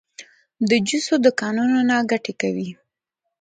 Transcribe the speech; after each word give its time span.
د 0.69 0.71
جوسو 0.87 1.13
دکانونه 1.25 1.95
ګټه 2.11 2.33
کوي؟ 2.41 2.69